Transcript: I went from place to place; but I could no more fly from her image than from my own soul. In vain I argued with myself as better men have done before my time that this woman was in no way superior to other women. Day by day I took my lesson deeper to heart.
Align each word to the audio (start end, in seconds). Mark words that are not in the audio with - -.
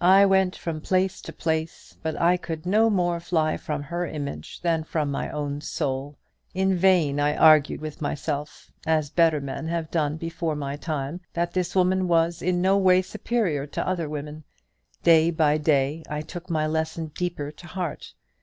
I 0.00 0.24
went 0.24 0.56
from 0.56 0.80
place 0.80 1.20
to 1.20 1.34
place; 1.34 1.98
but 2.02 2.18
I 2.18 2.38
could 2.38 2.64
no 2.64 2.88
more 2.88 3.20
fly 3.20 3.58
from 3.58 3.82
her 3.82 4.06
image 4.06 4.62
than 4.62 4.84
from 4.84 5.10
my 5.10 5.28
own 5.30 5.60
soul. 5.60 6.16
In 6.54 6.74
vain 6.78 7.20
I 7.20 7.36
argued 7.36 7.82
with 7.82 8.00
myself 8.00 8.72
as 8.86 9.10
better 9.10 9.38
men 9.38 9.68
have 9.68 9.90
done 9.90 10.16
before 10.16 10.56
my 10.56 10.76
time 10.76 11.20
that 11.34 11.52
this 11.52 11.76
woman 11.76 12.08
was 12.08 12.40
in 12.40 12.62
no 12.62 12.78
way 12.78 13.02
superior 13.02 13.66
to 13.66 13.86
other 13.86 14.08
women. 14.08 14.44
Day 15.02 15.30
by 15.30 15.58
day 15.58 16.02
I 16.08 16.22
took 16.22 16.48
my 16.48 16.66
lesson 16.66 17.08
deeper 17.14 17.50
to 17.50 17.66
heart. 17.66 18.14